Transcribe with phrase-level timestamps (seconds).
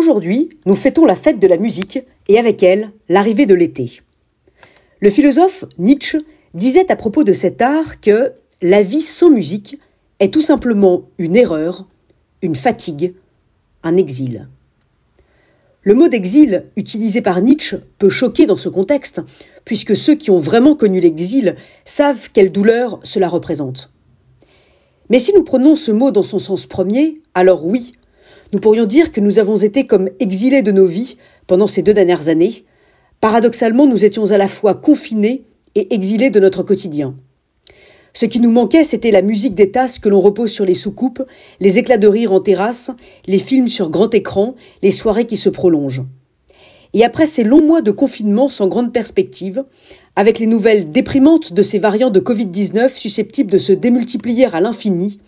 [0.00, 4.00] Aujourd'hui, nous fêtons la fête de la musique et avec elle l'arrivée de l'été.
[4.98, 6.16] Le philosophe Nietzsche
[6.54, 8.32] disait à propos de cet art que
[8.62, 9.78] la vie sans musique
[10.18, 11.86] est tout simplement une erreur,
[12.40, 13.12] une fatigue,
[13.82, 14.48] un exil.
[15.82, 19.20] Le mot d'exil utilisé par Nietzsche peut choquer dans ce contexte,
[19.66, 23.92] puisque ceux qui ont vraiment connu l'exil savent quelle douleur cela représente.
[25.10, 27.92] Mais si nous prenons ce mot dans son sens premier, alors oui,
[28.52, 31.94] nous pourrions dire que nous avons été comme exilés de nos vies pendant ces deux
[31.94, 32.64] dernières années.
[33.20, 37.14] Paradoxalement, nous étions à la fois confinés et exilés de notre quotidien.
[38.12, 41.22] Ce qui nous manquait, c'était la musique des tasses que l'on repose sur les soucoupes,
[41.60, 42.90] les éclats de rire en terrasse,
[43.26, 46.04] les films sur grand écran, les soirées qui se prolongent.
[46.92, 49.64] Et après ces longs mois de confinement sans grande perspective,
[50.16, 55.20] avec les nouvelles déprimantes de ces variants de Covid-19 susceptibles de se démultiplier à l'infini,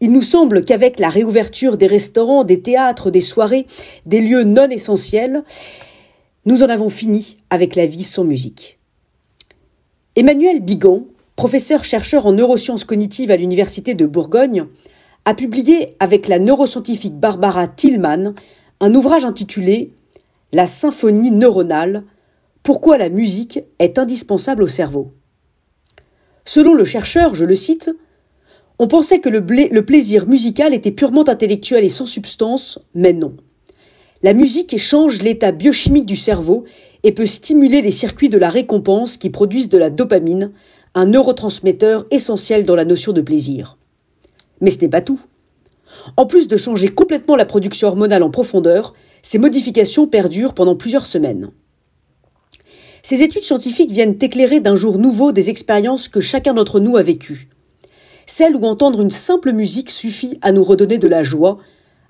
[0.00, 3.66] il nous semble qu'avec la réouverture des restaurants, des théâtres, des soirées,
[4.06, 5.42] des lieux non essentiels,
[6.44, 8.78] nous en avons fini avec la vie sans musique.
[10.16, 14.66] Emmanuel Bigon, professeur chercheur en neurosciences cognitives à l'Université de Bourgogne,
[15.24, 18.34] a publié avec la neuroscientifique Barbara Tillman
[18.80, 19.92] un ouvrage intitulé
[20.52, 22.04] La symphonie neuronale
[22.62, 25.12] Pourquoi la musique est indispensable au cerveau.
[26.44, 27.90] Selon le chercheur, je le cite,
[28.78, 33.36] on pensait que le, plaisir musical était purement intellectuel et sans substance, mais non.
[34.22, 36.64] La musique change l'état biochimique du cerveau
[37.02, 40.52] et peut stimuler les circuits de la récompense qui produisent de la dopamine,
[40.94, 43.78] un neurotransmetteur essentiel dans la notion de plaisir.
[44.60, 45.20] Mais ce n'est pas tout.
[46.16, 51.06] En plus de changer complètement la production hormonale en profondeur, ces modifications perdurent pendant plusieurs
[51.06, 51.50] semaines.
[53.02, 57.02] Ces études scientifiques viennent éclairer d'un jour nouveau des expériences que chacun d'entre nous a
[57.02, 57.48] vécues
[58.28, 61.58] celle où entendre une simple musique suffit à nous redonner de la joie,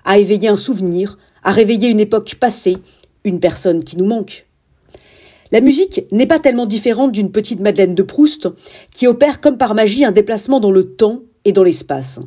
[0.03, 2.77] à éveiller un souvenir, à réveiller une époque passée,
[3.23, 4.45] une personne qui nous manque.
[5.53, 8.49] La musique n'est pas tellement différente d'une petite Madeleine de Proust
[8.93, 12.19] qui opère comme par magie un déplacement dans le temps et dans l'espace.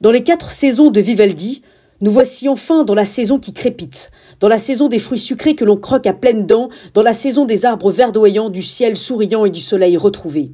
[0.00, 1.62] Dans les quatre saisons de Vivaldi,
[2.00, 5.64] nous voici enfin dans la saison qui crépite, dans la saison des fruits sucrés que
[5.64, 9.50] l'on croque à pleines dents, dans la saison des arbres verdoyants, du ciel souriant et
[9.50, 10.50] du soleil retrouvé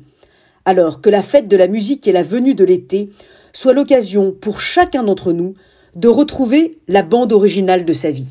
[0.67, 3.09] alors que la fête de la musique et la venue de l'été
[3.55, 5.55] soit l'occasion pour chacun d'entre nous
[5.95, 8.25] de retrouver la bande originale de sa vie.